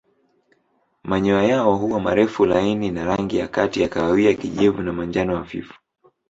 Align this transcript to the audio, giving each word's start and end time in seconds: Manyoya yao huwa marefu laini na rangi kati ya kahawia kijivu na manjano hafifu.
Manyoya 1.03 1.43
yao 1.43 1.75
huwa 1.77 1.99
marefu 1.99 2.45
laini 2.45 2.91
na 2.91 3.05
rangi 3.05 3.47
kati 3.47 3.81
ya 3.81 3.89
kahawia 3.89 4.33
kijivu 4.33 4.81
na 4.81 4.93
manjano 4.93 5.35
hafifu. 5.37 5.73